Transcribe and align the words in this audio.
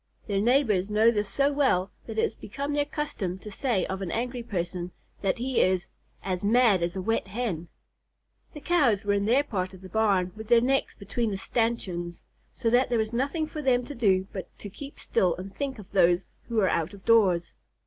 Their 0.25 0.41
neighbors 0.41 0.89
know 0.89 1.11
this 1.11 1.29
so 1.29 1.53
well 1.53 1.91
that 2.07 2.17
it 2.17 2.23
has 2.23 2.33
become 2.33 2.73
their 2.73 2.85
custom 2.85 3.37
to 3.37 3.51
say 3.51 3.85
of 3.85 4.01
an 4.01 4.09
angry 4.09 4.41
person 4.41 4.89
that 5.21 5.37
he 5.37 5.61
is 5.61 5.89
"as 6.23 6.43
mad 6.43 6.81
as 6.81 6.95
a 6.95 7.01
wet 7.03 7.27
Hen." 7.27 7.67
The 8.55 8.61
Cows 8.61 9.05
were 9.05 9.13
in 9.13 9.25
their 9.25 9.43
part 9.43 9.75
of 9.75 9.81
the 9.81 9.89
barn 9.89 10.31
with 10.35 10.47
their 10.47 10.59
necks 10.59 10.95
between 10.95 11.29
the 11.29 11.37
stanchions, 11.37 12.23
so 12.51 12.71
there 12.71 12.97
was 12.97 13.13
nothing 13.13 13.45
for 13.45 13.61
them 13.61 13.85
to 13.85 13.93
do 13.93 14.25
but 14.33 14.49
to 14.57 14.71
keep 14.71 14.97
still 14.99 15.35
and 15.35 15.53
think 15.55 15.77
of 15.77 15.91
those 15.91 16.25
who 16.47 16.55
were 16.55 16.69
out 16.69 16.95
of 16.95 17.05
doors. 17.05 17.53